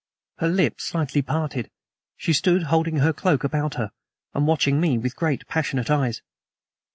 Her 0.39 0.47
lips 0.47 0.85
slightly 0.85 1.21
parted, 1.21 1.69
she 2.17 2.33
stood, 2.33 2.63
holding 2.73 2.95
her 2.95 3.13
cloak 3.13 3.43
about 3.43 3.75
her, 3.75 3.91
and 4.33 4.47
watching 4.47 4.81
me 4.81 4.97
with 4.97 5.15
great 5.15 5.45
passionate 5.47 5.91
eyes. 5.91 6.23